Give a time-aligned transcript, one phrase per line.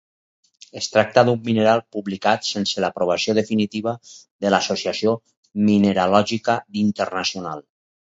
[0.79, 3.93] Es tracta d'un mineral publicat sense l'aprovació definitiva
[4.47, 5.13] de l'Associació
[5.69, 7.63] Mineralògica Internacional.